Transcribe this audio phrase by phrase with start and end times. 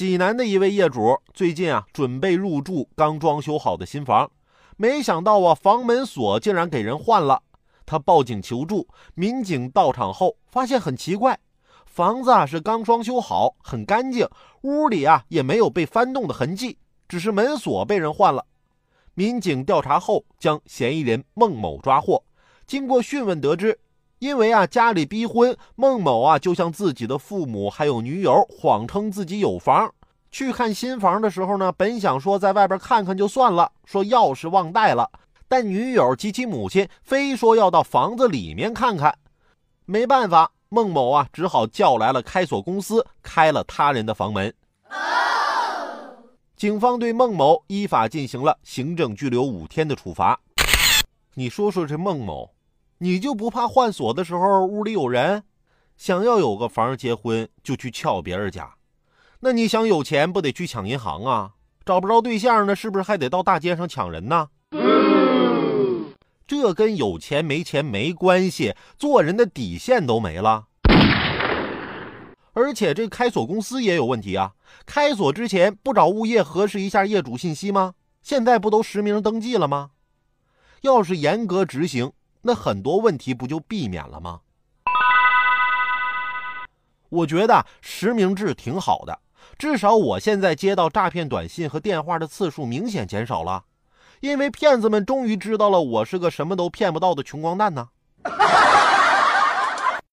[0.00, 4.30] 济南的一位业主最近啊，准备入住刚装修好的新房，
[4.78, 7.42] 没想到啊，房门锁竟然给人换了。
[7.84, 11.38] 他报警求助，民警到场后发现很奇怪，
[11.84, 14.26] 房子啊是刚装修好，很干净，
[14.62, 18.46] 屋里啊也没有被翻动的痕迹，只是门锁被人换了。
[19.12, 22.24] 民警调查后将嫌疑人孟某抓获。
[22.66, 23.78] 经过讯问得知，
[24.20, 29.92] 因为啊家里逼婚，孟某啊就向自己的父母还有女友谎称自己有房。
[30.30, 35.10] 去看新房的时候呢，本想说在外边看看就算了，说钥匙忘带了。
[35.48, 39.16] 但女友及其母亲非说要到房子里面看看，
[39.86, 44.54] 没办法，孟某啊只好叫来了开锁公司，开了他人的房门。
[46.56, 50.38] 警方对孟某依法进行了行政拘留五天的处罚。
[51.32, 52.50] 你说说这孟某，
[53.02, 55.42] 你就不怕换锁的时候屋里有人？
[55.96, 58.74] 想要有个房结婚就去撬别人家，
[59.40, 61.52] 那你想有钱不得去抢银行啊？
[61.86, 64.48] 找不着对象呢，是不是还得到大街上抢人呢？
[66.46, 70.66] 这跟有钱没钱没关系，做人的底线都没了。
[72.52, 74.52] 而且这开锁公司也有问题啊！
[74.84, 77.94] 开锁之前不找物业核实一下业主信息吗？
[78.22, 79.92] 现在不都实名登记了吗？
[80.82, 84.40] 要是严格执行，那很多问题不就避免了吗？
[87.08, 89.18] 我觉得实名制挺好的，
[89.58, 93.64] 至少我现在接到诈骗短信和电话的次数明显减少了。
[94.20, 97.88] 因为骗子们终于知道了我是个什么都骗不到的穷光蛋呢。